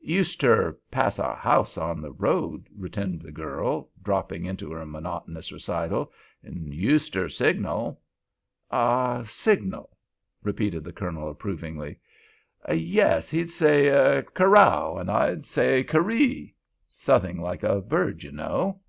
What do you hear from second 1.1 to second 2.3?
our house on the